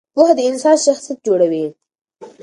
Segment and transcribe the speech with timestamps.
[0.13, 1.65] پوهه د انسان شخصیت جوړوي.